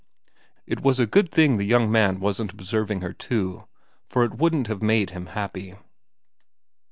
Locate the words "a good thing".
0.99-1.57